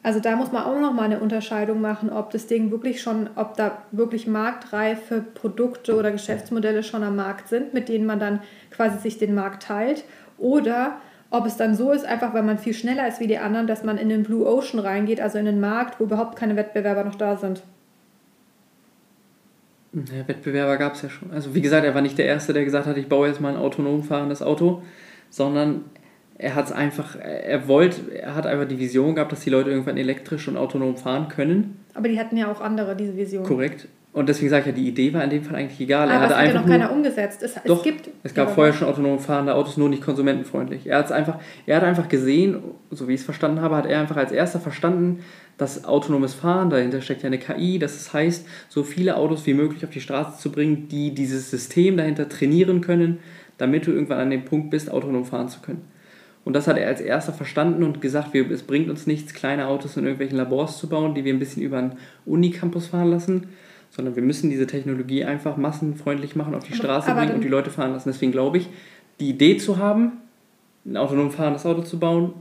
Also 0.01 0.19
da 0.19 0.35
muss 0.35 0.51
man 0.51 0.63
auch 0.63 0.79
noch 0.79 0.93
mal 0.93 1.03
eine 1.03 1.19
Unterscheidung 1.19 1.79
machen, 1.79 2.09
ob 2.09 2.31
das 2.31 2.47
Ding 2.47 2.71
wirklich 2.71 3.03
schon, 3.03 3.29
ob 3.35 3.55
da 3.55 3.83
wirklich 3.91 4.25
marktreife 4.25 5.21
Produkte 5.21 5.95
oder 5.95 6.11
Geschäftsmodelle 6.11 6.81
schon 6.81 7.03
am 7.03 7.15
Markt 7.15 7.47
sind, 7.47 7.75
mit 7.75 7.87
denen 7.87 8.07
man 8.07 8.19
dann 8.19 8.39
quasi 8.71 8.97
sich 8.97 9.19
den 9.19 9.35
Markt 9.35 9.61
teilt, 9.61 10.05
oder 10.39 10.97
ob 11.29 11.45
es 11.45 11.55
dann 11.55 11.75
so 11.75 11.91
ist, 11.91 12.03
einfach 12.03 12.33
weil 12.33 12.41
man 12.41 12.57
viel 12.57 12.73
schneller 12.73 13.07
ist 13.07 13.19
wie 13.19 13.27
die 13.27 13.37
anderen, 13.37 13.67
dass 13.67 13.83
man 13.83 13.99
in 13.99 14.09
den 14.09 14.23
Blue 14.23 14.47
Ocean 14.47 14.79
reingeht, 14.79 15.21
also 15.21 15.37
in 15.37 15.45
den 15.45 15.59
Markt, 15.59 15.99
wo 15.99 16.05
überhaupt 16.05 16.35
keine 16.35 16.55
Wettbewerber 16.55 17.03
noch 17.03 17.13
da 17.15 17.37
sind. 17.37 17.61
Ja, 20.05 20.27
Wettbewerber 20.27 20.77
gab 20.77 20.93
es 20.93 21.01
ja 21.01 21.09
schon. 21.09 21.31
Also 21.31 21.55
wie 21.55 21.61
gesagt, 21.61 21.85
er 21.85 21.95
war 21.95 22.01
nicht 22.01 22.17
der 22.17 22.25
Erste, 22.25 22.53
der 22.53 22.63
gesagt 22.63 22.85
hat, 22.85 22.97
ich 22.97 23.07
baue 23.07 23.27
jetzt 23.27 23.41
mal 23.41 23.53
ein 23.53 23.57
autonom 23.57 24.03
fahrendes 24.03 24.41
Auto, 24.41 24.83
sondern 25.29 25.85
er 26.37 26.55
hat 26.55 26.65
es 26.65 26.71
einfach, 26.71 27.15
er 27.15 27.67
wollte, 27.67 28.13
er 28.15 28.35
hat 28.35 28.45
einfach 28.45 28.67
die 28.67 28.77
Vision 28.77 29.15
gehabt, 29.15 29.31
dass 29.31 29.39
die 29.39 29.49
Leute 29.49 29.71
irgendwann 29.71 29.97
elektrisch 29.97 30.47
und 30.47 30.55
autonom 30.55 30.97
fahren 30.97 31.29
können. 31.29 31.83
Aber 31.95 32.07
die 32.07 32.19
hatten 32.19 32.37
ja 32.37 32.51
auch 32.51 32.61
andere, 32.61 32.95
diese 32.95 33.17
Vision. 33.17 33.43
Korrekt. 33.43 33.87
Und 34.13 34.29
deswegen 34.29 34.49
sage 34.49 34.61
ich 34.61 34.65
ja, 34.67 34.71
die 34.71 34.87
Idee 34.87 35.13
war 35.13 35.23
in 35.23 35.29
dem 35.29 35.43
Fall 35.43 35.57
eigentlich 35.57 35.79
egal. 35.79 36.09
Aber 36.09 36.13
er 36.13 36.21
hatte 36.21 36.37
hat 36.37 36.47
ja 36.47 36.53
noch 36.53 36.65
keiner 36.65 36.91
umgesetzt. 36.91 37.43
Es, 37.43 37.53
doch, 37.65 37.77
es 37.77 37.83
gibt. 37.83 38.09
Es 38.23 38.33
gab 38.33 38.49
vorher 38.49 38.73
schon 38.73 38.87
autonom 38.87 39.19
fahrende 39.19 39.53
Autos, 39.53 39.77
nur 39.77 39.89
nicht 39.89 40.01
konsumentenfreundlich. 40.01 40.87
Er, 40.87 40.97
hat's 40.99 41.11
einfach, 41.11 41.39
er 41.67 41.77
hat 41.77 41.83
einfach 41.83 42.07
gesehen, 42.07 42.57
so 42.89 43.07
wie 43.07 43.13
ich 43.13 43.19
es 43.19 43.25
verstanden 43.25 43.61
habe, 43.61 43.75
hat 43.75 43.85
er 43.85 43.99
einfach 43.99 44.17
als 44.17 44.31
erster 44.31 44.59
verstanden, 44.59 45.19
dass 45.57 45.85
autonomes 45.85 46.33
Fahren, 46.33 46.69
dahinter 46.69 47.01
steckt 47.01 47.23
ja 47.23 47.27
eine 47.27 47.39
KI, 47.39 47.79
dass 47.79 47.95
es 47.95 48.13
heißt, 48.13 48.45
so 48.69 48.83
viele 48.83 49.17
Autos 49.17 49.45
wie 49.45 49.53
möglich 49.53 49.83
auf 49.83 49.89
die 49.89 50.01
Straße 50.01 50.39
zu 50.39 50.51
bringen, 50.51 50.87
die 50.87 51.13
dieses 51.13 51.49
System 51.49 51.97
dahinter 51.97 52.29
trainieren 52.29 52.81
können, 52.81 53.19
damit 53.57 53.87
du 53.87 53.91
irgendwann 53.91 54.19
an 54.19 54.29
dem 54.29 54.45
Punkt 54.45 54.69
bist, 54.69 54.91
autonom 54.91 55.25
fahren 55.25 55.49
zu 55.49 55.59
können. 55.61 55.81
Und 56.45 56.53
das 56.53 56.67
hat 56.67 56.77
er 56.77 56.87
als 56.87 57.01
erster 57.01 57.33
verstanden 57.33 57.83
und 57.83 57.99
gesagt, 57.99 58.33
wir, 58.33 58.49
es 58.51 58.63
bringt 58.63 58.89
uns 58.89 59.05
nichts, 59.05 59.33
kleine 59.33 59.67
Autos 59.67 59.97
in 59.97 60.03
irgendwelchen 60.03 60.37
Labors 60.37 60.77
zu 60.77 60.87
bauen, 60.87 61.13
die 61.13 61.25
wir 61.25 61.33
ein 61.33 61.39
bisschen 61.39 61.61
über 61.61 61.77
einen 61.77 61.97
Unicampus 62.25 62.87
fahren 62.87 63.09
lassen, 63.09 63.47
sondern 63.89 64.15
wir 64.15 64.23
müssen 64.23 64.49
diese 64.49 64.67
Technologie 64.67 65.25
einfach 65.25 65.57
massenfreundlich 65.57 66.35
machen, 66.35 66.55
auf 66.55 66.63
die 66.63 66.75
Straße 66.75 67.13
bringen 67.13 67.33
und 67.33 67.43
die 67.43 67.49
Leute 67.49 67.69
fahren 67.69 67.91
lassen. 67.91 68.09
Deswegen 68.09 68.31
glaube 68.31 68.59
ich, 68.59 68.69
die 69.19 69.29
Idee 69.29 69.57
zu 69.57 69.77
haben, 69.77 70.13
ein 70.85 70.95
autonom 70.95 71.31
fahrendes 71.31 71.65
Auto 71.65 71.81
zu 71.81 71.99
bauen, 71.99 72.33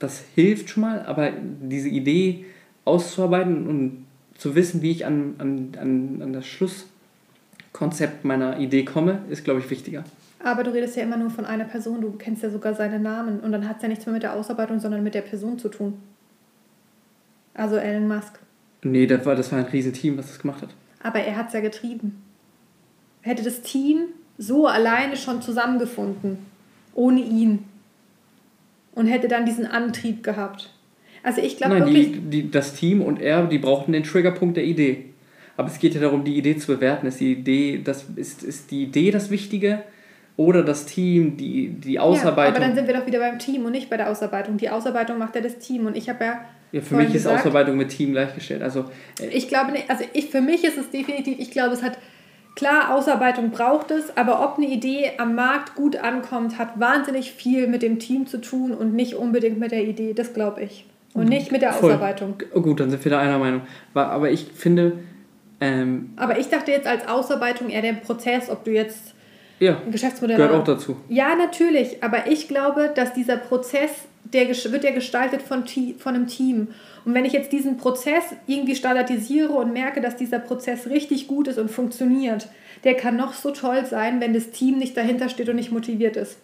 das 0.00 0.24
hilft 0.34 0.70
schon 0.70 0.80
mal, 0.80 1.04
aber 1.06 1.30
diese 1.30 1.88
Idee 1.88 2.46
auszuarbeiten 2.84 3.68
und 3.68 4.06
zu 4.36 4.54
wissen, 4.56 4.82
wie 4.82 4.90
ich 4.90 5.06
an, 5.06 5.34
an, 5.38 5.72
an, 5.78 6.22
an 6.22 6.32
das 6.32 6.46
Schlusskonzept 6.46 8.24
meiner 8.24 8.58
Idee 8.58 8.84
komme, 8.84 9.20
ist, 9.28 9.44
glaube 9.44 9.60
ich, 9.60 9.70
wichtiger. 9.70 10.02
Aber 10.42 10.64
du 10.64 10.72
redest 10.72 10.96
ja 10.96 11.02
immer 11.02 11.18
nur 11.18 11.28
von 11.28 11.44
einer 11.44 11.64
Person, 11.64 12.00
du 12.00 12.12
kennst 12.12 12.42
ja 12.42 12.48
sogar 12.48 12.74
seinen 12.74 13.02
Namen 13.02 13.40
und 13.40 13.52
dann 13.52 13.68
hat 13.68 13.76
es 13.76 13.82
ja 13.82 13.88
nichts 13.88 14.06
mehr 14.06 14.14
mit 14.14 14.22
der 14.22 14.32
Ausarbeitung, 14.32 14.80
sondern 14.80 15.04
mit 15.04 15.14
der 15.14 15.20
Person 15.20 15.58
zu 15.58 15.68
tun. 15.68 16.00
Also 17.52 17.76
Elon 17.76 18.08
Musk. 18.08 18.38
Nee, 18.82 19.06
das 19.06 19.26
war, 19.26 19.36
das 19.36 19.52
war 19.52 19.58
ein 19.58 19.66
Riesenteam, 19.66 20.16
was 20.16 20.28
das 20.28 20.38
gemacht 20.38 20.62
hat. 20.62 20.70
Aber 21.02 21.20
er 21.20 21.36
hat 21.36 21.48
es 21.48 21.52
ja 21.52 21.60
getrieben. 21.60 22.22
Hätte 23.20 23.42
das 23.42 23.60
Team 23.60 24.04
so 24.38 24.66
alleine 24.66 25.16
schon 25.16 25.42
zusammengefunden, 25.42 26.38
ohne 26.94 27.20
ihn, 27.20 27.64
und 29.00 29.06
hätte 29.06 29.28
dann 29.28 29.44
diesen 29.44 29.66
Antrieb 29.66 30.22
gehabt. 30.22 30.70
Also 31.22 31.40
ich 31.40 31.56
glaube 31.56 31.80
wirklich... 31.80 32.12
Die, 32.12 32.20
die, 32.20 32.50
das 32.50 32.74
Team 32.74 33.02
und 33.02 33.20
er, 33.20 33.46
die 33.46 33.58
brauchten 33.58 33.92
den 33.92 34.04
Triggerpunkt 34.04 34.56
der 34.56 34.64
Idee. 34.64 35.06
Aber 35.56 35.68
es 35.68 35.78
geht 35.78 35.94
ja 35.94 36.00
darum, 36.00 36.24
die 36.24 36.36
Idee 36.36 36.56
zu 36.56 36.68
bewerten. 36.68 37.06
Ist 37.06 37.20
die 37.20 37.32
Idee, 37.32 37.80
das, 37.82 38.06
ist, 38.16 38.42
ist 38.42 38.70
die 38.70 38.84
Idee 38.84 39.10
das 39.10 39.30
Wichtige 39.30 39.82
oder 40.36 40.62
das 40.62 40.86
Team, 40.86 41.36
die, 41.36 41.68
die 41.68 41.98
Ausarbeitung? 41.98 42.54
Ja, 42.54 42.56
aber 42.56 42.60
dann 42.60 42.74
sind 42.74 42.86
wir 42.86 42.94
doch 42.94 43.06
wieder 43.06 43.18
beim 43.18 43.38
Team 43.38 43.64
und 43.64 43.72
nicht 43.72 43.90
bei 43.90 43.96
der 43.96 44.08
Ausarbeitung. 44.08 44.56
Die 44.56 44.70
Ausarbeitung 44.70 45.18
macht 45.18 45.34
ja 45.34 45.42
das 45.42 45.58
Team 45.58 45.86
und 45.86 45.96
ich 45.96 46.08
habe 46.08 46.24
ja 46.24 46.40
ja, 46.72 46.80
für 46.80 46.94
mich 46.94 47.08
ist 47.08 47.12
gesagt, 47.14 47.40
Ausarbeitung 47.40 47.76
mit 47.76 47.88
Team 47.88 48.12
gleichgestellt. 48.12 48.62
Also, 48.62 48.84
äh 49.20 49.26
ich 49.26 49.48
glaube 49.48 49.72
nicht, 49.72 49.90
also 49.90 50.04
ich, 50.12 50.30
für 50.30 50.40
mich 50.40 50.62
ist 50.64 50.78
es 50.78 50.88
definitiv, 50.90 51.38
ich 51.38 51.50
glaube, 51.50 51.74
es 51.74 51.82
hat, 51.82 51.98
klar, 52.54 52.94
Ausarbeitung 52.94 53.50
braucht 53.50 53.90
es, 53.90 54.16
aber 54.16 54.44
ob 54.44 54.58
eine 54.58 54.66
Idee 54.66 55.12
am 55.18 55.34
Markt 55.34 55.74
gut 55.74 55.96
ankommt, 55.96 56.58
hat 56.58 56.78
wahnsinnig 56.78 57.32
viel 57.32 57.66
mit 57.66 57.82
dem 57.82 57.98
Team 57.98 58.26
zu 58.26 58.40
tun 58.40 58.72
und 58.72 58.94
nicht 58.94 59.14
unbedingt 59.14 59.58
mit 59.58 59.72
der 59.72 59.84
Idee, 59.84 60.12
das 60.14 60.34
glaube 60.34 60.62
ich. 60.62 60.86
Und 61.12 61.28
nicht 61.28 61.50
mit 61.50 61.62
der 61.62 61.72
Voll. 61.72 61.90
Ausarbeitung. 61.90 62.36
Gut, 62.52 62.78
dann 62.78 62.90
sind 62.90 63.04
wir 63.04 63.10
da 63.10 63.18
einer 63.18 63.38
Meinung. 63.38 63.62
Aber 63.94 64.30
ich 64.30 64.46
finde. 64.54 64.98
Ähm, 65.60 66.12
aber 66.16 66.38
ich 66.38 66.48
dachte 66.48 66.70
jetzt 66.70 66.86
als 66.86 67.08
Ausarbeitung 67.08 67.68
eher 67.68 67.82
den 67.82 68.00
Prozess, 68.00 68.48
ob 68.48 68.64
du 68.64 68.70
jetzt 68.70 69.14
ja, 69.58 69.76
ein 69.84 69.92
Geschäftsmodell 69.92 70.36
gehört 70.36 70.54
auch 70.54 70.64
dazu. 70.64 70.96
Ja, 71.08 71.34
natürlich. 71.34 72.02
Aber 72.02 72.28
ich 72.28 72.48
glaube, 72.48 72.92
dass 72.94 73.12
dieser 73.12 73.36
Prozess 73.36 73.90
der 74.24 74.48
wird 74.48 74.84
ja 74.84 74.92
gestaltet 74.92 75.42
von, 75.42 75.64
von 75.98 76.14
einem 76.14 76.26
Team. 76.26 76.68
Und 77.04 77.14
wenn 77.14 77.24
ich 77.24 77.32
jetzt 77.32 77.52
diesen 77.52 77.76
Prozess 77.78 78.24
irgendwie 78.46 78.76
standardisiere 78.76 79.52
und 79.52 79.72
merke, 79.72 80.00
dass 80.00 80.16
dieser 80.16 80.38
Prozess 80.38 80.86
richtig 80.86 81.26
gut 81.26 81.48
ist 81.48 81.58
und 81.58 81.70
funktioniert, 81.70 82.48
der 82.84 82.94
kann 82.94 83.16
noch 83.16 83.34
so 83.34 83.50
toll 83.50 83.84
sein, 83.86 84.20
wenn 84.20 84.34
das 84.34 84.50
Team 84.50 84.78
nicht 84.78 84.96
dahinter 84.96 85.28
steht 85.28 85.48
und 85.48 85.56
nicht 85.56 85.72
motiviert 85.72 86.16
ist. 86.16 86.38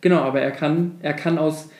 Genau, 0.00 0.18
aber 0.18 0.40
er 0.40 0.50
kann, 0.50 0.96
er 1.00 1.14
kann 1.14 1.38
aus 1.38 1.70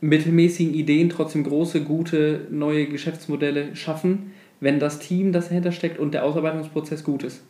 mittelmäßigen 0.00 0.74
Ideen 0.74 1.10
trotzdem 1.10 1.44
große, 1.44 1.82
gute, 1.82 2.46
neue 2.50 2.86
Geschäftsmodelle 2.86 3.74
schaffen, 3.74 4.32
wenn 4.60 4.78
das 4.78 4.98
Team, 4.98 5.32
das 5.32 5.48
dahinter 5.48 5.72
steckt 5.72 5.98
und 5.98 6.14
der 6.14 6.24
Ausarbeitungsprozess 6.24 7.04
gut 7.04 7.24
ist. 7.24 7.42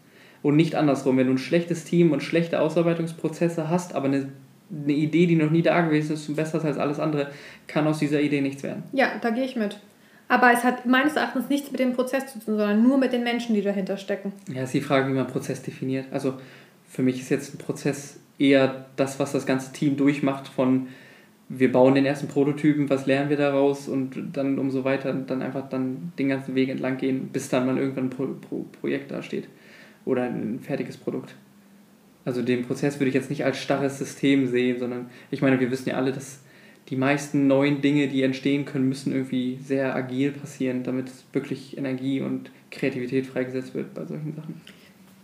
Und 0.42 0.56
nicht 0.56 0.74
andersrum. 0.74 1.16
Wenn 1.16 1.26
du 1.26 1.34
ein 1.34 1.38
schlechtes 1.38 1.84
Team 1.84 2.12
und 2.12 2.22
schlechte 2.22 2.60
Ausarbeitungsprozesse 2.60 3.68
hast, 3.70 3.94
aber 3.94 4.06
eine 4.06 4.28
eine 4.70 4.92
Idee, 4.92 5.26
die 5.26 5.36
noch 5.36 5.50
nie 5.50 5.62
da 5.62 5.80
gewesen 5.82 6.14
ist 6.14 6.28
und 6.28 6.36
besser 6.36 6.58
ist 6.58 6.64
als 6.64 6.78
alles 6.78 6.98
andere, 6.98 7.30
kann 7.66 7.86
aus 7.86 7.98
dieser 7.98 8.20
Idee 8.20 8.40
nichts 8.40 8.62
werden. 8.62 8.82
Ja, 8.92 9.12
da 9.20 9.30
gehe 9.30 9.44
ich 9.44 9.56
mit. 9.56 9.78
Aber 10.28 10.52
es 10.52 10.64
hat 10.64 10.86
meines 10.86 11.16
Erachtens 11.16 11.48
nichts 11.48 11.70
mit 11.70 11.80
dem 11.80 11.92
Prozess 11.92 12.26
zu 12.26 12.38
tun, 12.38 12.56
sondern 12.56 12.82
nur 12.82 12.98
mit 12.98 13.12
den 13.12 13.24
Menschen, 13.24 13.54
die 13.54 13.62
dahinter 13.62 13.96
stecken. 13.96 14.32
Ja, 14.52 14.62
ist 14.62 14.74
die 14.74 14.80
Frage, 14.80 15.08
wie 15.08 15.14
man 15.14 15.26
Prozess 15.26 15.62
definiert. 15.62 16.06
Also 16.10 16.34
für 16.88 17.02
mich 17.02 17.20
ist 17.20 17.28
jetzt 17.28 17.54
ein 17.54 17.58
Prozess 17.58 18.18
eher 18.38 18.86
das, 18.96 19.20
was 19.20 19.32
das 19.32 19.46
ganze 19.46 19.72
Team 19.72 19.96
durchmacht 19.96 20.48
von 20.48 20.88
wir 21.48 21.70
bauen 21.70 21.94
den 21.94 22.06
ersten 22.06 22.28
Prototypen, 22.28 22.88
was 22.88 23.06
lernen 23.06 23.28
wir 23.28 23.36
daraus 23.36 23.86
und 23.86 24.16
dann 24.32 24.58
umso 24.58 24.84
weiter 24.84 25.12
dann 25.12 25.42
einfach 25.42 25.68
dann 25.68 26.12
den 26.18 26.30
ganzen 26.30 26.54
Weg 26.54 26.70
entlang 26.70 26.96
gehen, 26.96 27.28
bis 27.28 27.48
dann 27.48 27.66
man 27.66 27.76
irgendwann 27.76 28.04
ein 28.04 28.10
Pro 28.10 28.26
Pro 28.26 28.64
Projekt 28.80 29.10
dasteht 29.10 29.48
oder 30.04 30.22
ein 30.22 30.60
fertiges 30.60 30.96
Produkt. 30.96 31.34
Also 32.24 32.42
den 32.42 32.64
Prozess 32.64 32.98
würde 32.98 33.08
ich 33.08 33.14
jetzt 33.14 33.30
nicht 33.30 33.44
als 33.44 33.58
starres 33.58 33.98
System 33.98 34.46
sehen, 34.46 34.78
sondern 34.78 35.10
ich 35.30 35.42
meine, 35.42 35.60
wir 35.60 35.70
wissen 35.70 35.88
ja 35.90 35.96
alle, 35.96 36.12
dass 36.12 36.40
die 36.88 36.96
meisten 36.96 37.46
neuen 37.46 37.80
Dinge, 37.80 38.08
die 38.08 38.22
entstehen 38.22 38.64
können, 38.64 38.88
müssen 38.88 39.12
irgendwie 39.12 39.58
sehr 39.62 39.94
agil 39.94 40.32
passieren, 40.32 40.82
damit 40.82 41.10
wirklich 41.32 41.78
Energie 41.78 42.20
und 42.20 42.50
Kreativität 42.70 43.26
freigesetzt 43.26 43.74
wird 43.74 43.94
bei 43.94 44.04
solchen 44.04 44.34
Sachen. 44.34 44.60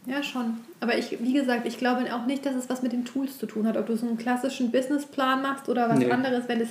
Ja, 0.07 0.23
schon. 0.23 0.55
Aber 0.81 0.97
ich, 0.97 1.19
wie 1.21 1.35
gesagt, 1.35 1.67
ich 1.67 1.77
glaube 1.77 2.13
auch 2.15 2.27
nicht, 2.27 2.47
dass 2.47 2.55
es 2.55 2.71
was 2.71 2.83
mit 2.83 2.93
den 2.93 3.05
Tools 3.05 3.39
zu 3.39 3.47
tun 3.47 3.67
hat. 3.67 3.77
Ob 3.77 3.87
du 3.87 3.97
so 3.97 4.07
einen 4.07 4.17
klassischen 4.17 4.71
Businessplan 4.71 5.43
machst 5.43 5.69
oder 5.69 5.89
was 5.91 5.99
nee. 5.99 6.11
anderes, 6.11 6.49
wenn 6.49 6.59
das 6.59 6.71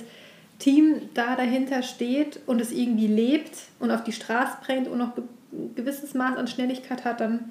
Team 0.58 0.96
da 1.14 1.36
dahinter 1.36 1.82
steht 1.82 2.40
und 2.46 2.60
es 2.60 2.72
irgendwie 2.72 3.06
lebt 3.06 3.56
und 3.78 3.90
auf 3.90 4.02
die 4.02 4.12
Straße 4.12 4.58
bringt 4.64 4.88
und 4.88 4.98
noch 4.98 5.16
ein 5.16 5.74
gewisses 5.74 6.14
Maß 6.14 6.36
an 6.36 6.48
Schnelligkeit 6.48 7.04
hat, 7.04 7.20
dann 7.20 7.50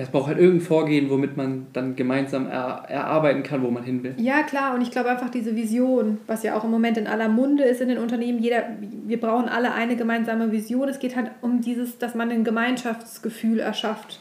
es 0.00 0.10
braucht 0.10 0.28
halt 0.28 0.38
irgendein 0.38 0.64
Vorgehen, 0.64 1.10
womit 1.10 1.36
man 1.36 1.66
dann 1.72 1.96
gemeinsam 1.96 2.46
er, 2.46 2.84
erarbeiten 2.88 3.42
kann, 3.42 3.64
wo 3.64 3.70
man 3.70 3.82
hin 3.82 4.04
will. 4.04 4.14
Ja, 4.16 4.44
klar. 4.44 4.76
Und 4.76 4.80
ich 4.80 4.92
glaube 4.92 5.10
einfach 5.10 5.28
diese 5.28 5.56
Vision, 5.56 6.18
was 6.28 6.44
ja 6.44 6.56
auch 6.56 6.62
im 6.62 6.70
Moment 6.70 6.96
in 6.98 7.08
aller 7.08 7.28
Munde 7.28 7.64
ist 7.64 7.80
in 7.80 7.88
den 7.88 7.98
Unternehmen, 7.98 8.38
jeder, 8.38 8.62
wir 9.06 9.18
brauchen 9.18 9.48
alle 9.48 9.74
eine 9.74 9.96
gemeinsame 9.96 10.52
Vision. 10.52 10.88
Es 10.88 11.00
geht 11.00 11.16
halt 11.16 11.32
um 11.42 11.60
dieses, 11.62 11.98
dass 11.98 12.14
man 12.14 12.30
ein 12.30 12.44
Gemeinschaftsgefühl 12.44 13.58
erschafft, 13.58 14.20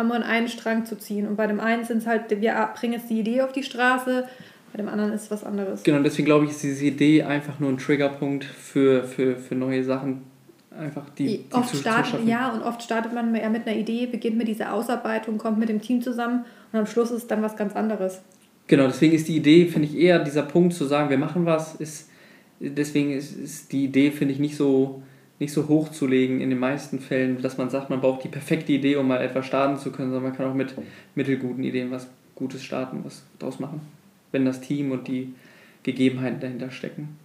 um 0.00 0.12
an 0.12 0.22
einen 0.22 0.46
Strang 0.46 0.86
zu 0.86 0.96
ziehen. 0.96 1.26
Und 1.26 1.34
bei 1.34 1.48
dem 1.48 1.58
einen 1.58 1.84
sind 1.84 1.98
es 1.98 2.06
halt, 2.06 2.40
wir 2.40 2.70
bringen 2.78 2.92
jetzt 2.92 3.10
die 3.10 3.18
Idee 3.18 3.42
auf 3.42 3.50
die 3.50 3.64
Straße, 3.64 4.28
bei 4.72 4.76
dem 4.76 4.88
anderen 4.88 5.12
ist 5.12 5.22
es 5.22 5.30
was 5.32 5.42
anderes. 5.42 5.82
Genau, 5.82 6.02
deswegen 6.04 6.26
glaube 6.26 6.44
ich, 6.44 6.52
ist 6.52 6.62
diese 6.62 6.84
Idee 6.84 7.24
einfach 7.24 7.58
nur 7.58 7.70
ein 7.70 7.78
Triggerpunkt 7.78 8.44
für, 8.44 9.02
für, 9.02 9.36
für 9.36 9.56
neue 9.56 9.82
Sachen, 9.82 10.22
einfach 10.76 11.08
die, 11.10 11.38
die 11.38 11.44
oft 11.52 11.70
zu, 11.70 11.76
starten, 11.76 12.18
zu 12.18 12.28
Ja, 12.28 12.52
und 12.52 12.62
oft 12.62 12.82
startet 12.82 13.12
man 13.12 13.34
ja 13.34 13.48
mit 13.48 13.66
einer 13.66 13.76
Idee, 13.76 14.06
beginnt 14.06 14.36
mit 14.36 14.48
dieser 14.48 14.72
Ausarbeitung, 14.72 15.38
kommt 15.38 15.58
mit 15.58 15.68
dem 15.68 15.80
Team 15.80 16.02
zusammen 16.02 16.44
und 16.72 16.78
am 16.78 16.86
Schluss 16.86 17.10
ist 17.10 17.30
dann 17.30 17.42
was 17.42 17.56
ganz 17.56 17.74
anderes. 17.74 18.22
Genau, 18.66 18.86
deswegen 18.86 19.14
ist 19.14 19.28
die 19.28 19.36
Idee, 19.36 19.66
finde 19.66 19.88
ich, 19.88 19.96
eher 19.96 20.18
dieser 20.18 20.42
Punkt 20.42 20.74
zu 20.74 20.84
sagen, 20.86 21.10
wir 21.10 21.18
machen 21.18 21.46
was, 21.46 21.74
ist, 21.76 22.10
deswegen 22.58 23.12
ist, 23.12 23.36
ist 23.36 23.72
die 23.72 23.84
Idee, 23.84 24.10
finde 24.10 24.34
ich, 24.34 24.40
nicht 24.40 24.56
so, 24.56 25.02
nicht 25.38 25.52
so 25.52 25.68
hoch 25.68 25.90
zu 25.90 26.06
legen 26.06 26.40
in 26.40 26.50
den 26.50 26.58
meisten 26.58 26.98
Fällen, 26.98 27.40
dass 27.42 27.58
man 27.58 27.70
sagt, 27.70 27.90
man 27.90 28.00
braucht 28.00 28.24
die 28.24 28.28
perfekte 28.28 28.72
Idee, 28.72 28.96
um 28.96 29.06
mal 29.06 29.22
etwas 29.22 29.46
starten 29.46 29.78
zu 29.78 29.92
können, 29.92 30.10
sondern 30.10 30.30
man 30.30 30.36
kann 30.36 30.46
auch 30.46 30.54
mit 30.54 30.74
mittelguten 31.14 31.62
Ideen 31.62 31.90
was 31.90 32.08
Gutes 32.34 32.62
starten, 32.62 33.00
was 33.04 33.22
draus 33.38 33.60
machen, 33.60 33.80
wenn 34.32 34.44
das 34.44 34.60
Team 34.60 34.90
und 34.90 35.08
die 35.08 35.32
Gegebenheiten 35.84 36.40
dahinter 36.40 36.70
stecken 36.70 37.16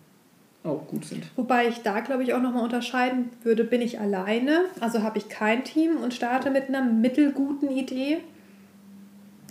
auch 0.63 0.87
gut 0.87 1.05
sind. 1.05 1.25
Wobei 1.35 1.67
ich 1.67 1.81
da, 1.81 2.01
glaube 2.01 2.23
ich, 2.23 2.33
auch 2.33 2.41
nochmal 2.41 2.63
unterscheiden 2.63 3.29
würde, 3.43 3.63
bin 3.63 3.81
ich 3.81 3.99
alleine, 3.99 4.65
also 4.79 5.01
habe 5.01 5.17
ich 5.17 5.29
kein 5.29 5.63
Team 5.63 5.97
und 5.97 6.13
starte 6.13 6.51
mit 6.51 6.69
einer 6.69 6.83
mittelguten 6.83 7.69
Idee. 7.69 8.17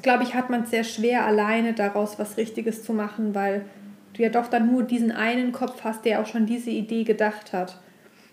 Glaube 0.02 0.22
ich, 0.22 0.34
hat 0.34 0.50
man 0.50 0.62
es 0.62 0.70
sehr 0.70 0.84
schwer, 0.84 1.26
alleine 1.26 1.72
daraus 1.72 2.18
was 2.18 2.36
Richtiges 2.36 2.84
zu 2.84 2.92
machen, 2.92 3.34
weil 3.34 3.64
du 4.14 4.22
ja 4.22 4.28
doch 4.28 4.46
dann 4.46 4.70
nur 4.70 4.82
diesen 4.82 5.12
einen 5.12 5.52
Kopf 5.52 5.82
hast, 5.84 6.04
der 6.04 6.20
auch 6.20 6.26
schon 6.26 6.46
diese 6.46 6.70
Idee 6.70 7.04
gedacht 7.04 7.52
hat. 7.52 7.78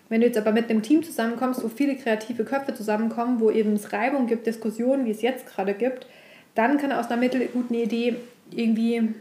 Wenn 0.08 0.20
du 0.20 0.26
jetzt 0.26 0.38
aber 0.38 0.52
mit 0.52 0.70
einem 0.70 0.82
Team 0.82 1.02
zusammenkommst, 1.02 1.62
wo 1.62 1.68
viele 1.68 1.96
kreative 1.96 2.44
Köpfe 2.44 2.74
zusammenkommen, 2.74 3.40
wo 3.40 3.50
eben 3.50 3.74
es 3.74 3.92
Reibung 3.92 4.26
gibt, 4.26 4.46
Diskussionen, 4.46 5.04
wie 5.04 5.10
es 5.10 5.20
jetzt 5.20 5.46
gerade 5.46 5.74
gibt, 5.74 6.06
dann 6.54 6.78
kann 6.78 6.92
aus 6.92 7.10
einer 7.10 7.20
mittelguten 7.20 7.76
Idee 7.76 8.16
irgendwie 8.50 9.14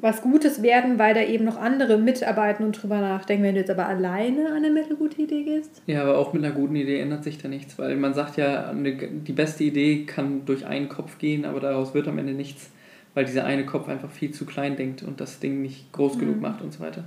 was 0.00 0.22
Gutes 0.22 0.62
werden, 0.62 0.98
weil 0.98 1.14
da 1.14 1.22
eben 1.22 1.44
noch 1.44 1.56
andere 1.56 1.98
mitarbeiten 1.98 2.64
und 2.64 2.80
drüber 2.80 3.00
nachdenken. 3.00 3.42
Wenn 3.42 3.54
du 3.54 3.60
jetzt 3.60 3.70
aber 3.70 3.86
alleine 3.86 4.48
an 4.48 4.56
eine 4.56 4.70
mittelgute 4.70 5.22
Idee 5.22 5.42
gehst? 5.42 5.82
Ja, 5.86 6.02
aber 6.02 6.18
auch 6.18 6.32
mit 6.32 6.44
einer 6.44 6.54
guten 6.54 6.76
Idee 6.76 7.00
ändert 7.00 7.24
sich 7.24 7.38
da 7.38 7.48
nichts, 7.48 7.78
weil 7.78 7.96
man 7.96 8.14
sagt 8.14 8.36
ja, 8.36 8.70
eine, 8.70 8.94
die 8.94 9.32
beste 9.32 9.64
Idee 9.64 10.04
kann 10.04 10.44
durch 10.44 10.66
einen 10.66 10.88
Kopf 10.88 11.18
gehen, 11.18 11.44
aber 11.44 11.60
daraus 11.60 11.94
wird 11.94 12.06
am 12.06 12.18
Ende 12.18 12.32
nichts, 12.32 12.70
weil 13.14 13.24
dieser 13.24 13.44
eine 13.44 13.66
Kopf 13.66 13.88
einfach 13.88 14.10
viel 14.10 14.30
zu 14.30 14.46
klein 14.46 14.76
denkt 14.76 15.02
und 15.02 15.20
das 15.20 15.40
Ding 15.40 15.62
nicht 15.62 15.92
groß 15.92 16.14
mhm. 16.14 16.20
genug 16.20 16.40
macht 16.40 16.62
und 16.62 16.72
so 16.72 16.80
weiter. 16.80 17.04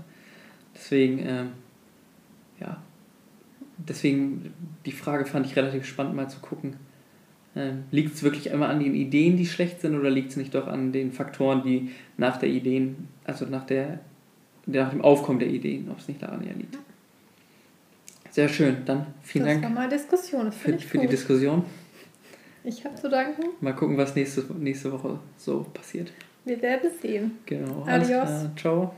Deswegen, 0.75 1.19
ähm, 1.19 1.51
ja, 2.59 2.81
deswegen 3.77 4.53
die 4.85 4.91
Frage 4.91 5.25
fand 5.25 5.45
ich 5.45 5.55
relativ 5.55 5.85
spannend 5.85 6.15
mal 6.15 6.29
zu 6.29 6.39
gucken 6.39 6.75
ähm, 7.55 7.83
liegt 7.91 8.15
es 8.15 8.23
wirklich 8.23 8.47
immer 8.47 8.69
an 8.69 8.79
den 8.79 8.95
Ideen, 8.95 9.37
die 9.37 9.45
schlecht 9.45 9.81
sind, 9.81 9.97
oder 9.97 10.09
liegt 10.09 10.31
es 10.31 10.37
nicht 10.37 10.55
doch 10.55 10.67
an 10.67 10.91
den 10.91 11.11
Faktoren, 11.11 11.63
die 11.63 11.91
nach 12.17 12.37
der 12.37 12.49
Ideen, 12.49 13.07
also 13.25 13.45
nach, 13.45 13.65
der, 13.65 13.99
nach 14.65 14.91
dem 14.91 15.01
Aufkommen 15.01 15.39
der 15.39 15.49
Ideen, 15.49 15.89
ob 15.89 15.99
es 15.99 16.07
nicht 16.07 16.21
daran 16.21 16.45
eher 16.45 16.53
liegt? 16.53 16.77
Sehr 18.29 18.47
schön, 18.47 18.77
dann 18.85 19.07
vielen 19.21 19.45
das 19.45 19.53
Dank. 19.53 19.63
Das 19.63 19.71
war 19.71 19.81
mal 19.81 19.89
Diskussion, 19.89 20.51
für, 20.51 20.79
für 20.79 20.97
die 20.97 21.07
Diskussion. 21.07 21.65
Ich 22.63 22.85
habe 22.85 22.95
zu 22.95 23.09
danken. 23.09 23.43
Mal 23.59 23.73
gucken, 23.73 23.97
was 23.97 24.15
nächste, 24.15 24.45
nächste 24.57 24.91
Woche 24.91 25.19
so 25.37 25.65
passiert. 25.73 26.11
Wir 26.45 26.61
werden 26.61 26.89
sehen. 27.01 27.31
Genau. 27.45 27.83
Adios. 27.87 28.47
Ciao. 28.55 28.93